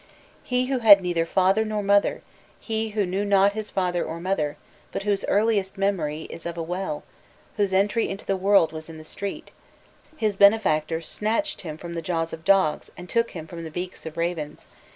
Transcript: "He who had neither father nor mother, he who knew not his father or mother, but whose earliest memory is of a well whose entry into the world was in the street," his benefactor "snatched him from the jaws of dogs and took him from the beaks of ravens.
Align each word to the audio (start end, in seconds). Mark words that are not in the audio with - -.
"He 0.41 0.65
who 0.65 0.79
had 0.79 0.99
neither 1.01 1.27
father 1.27 1.63
nor 1.63 1.83
mother, 1.83 2.23
he 2.59 2.89
who 2.97 3.05
knew 3.05 3.23
not 3.23 3.53
his 3.53 3.69
father 3.69 4.03
or 4.03 4.19
mother, 4.19 4.57
but 4.91 5.03
whose 5.03 5.23
earliest 5.25 5.77
memory 5.77 6.23
is 6.31 6.47
of 6.47 6.57
a 6.57 6.63
well 6.63 7.03
whose 7.57 7.71
entry 7.71 8.09
into 8.09 8.25
the 8.25 8.35
world 8.35 8.71
was 8.73 8.89
in 8.89 8.97
the 8.97 9.03
street," 9.03 9.51
his 10.17 10.37
benefactor 10.37 11.01
"snatched 11.01 11.61
him 11.61 11.77
from 11.77 11.93
the 11.93 12.01
jaws 12.01 12.33
of 12.33 12.43
dogs 12.43 12.89
and 12.97 13.09
took 13.09 13.29
him 13.37 13.45
from 13.45 13.63
the 13.63 13.69
beaks 13.69 14.07
of 14.07 14.17
ravens. 14.17 14.65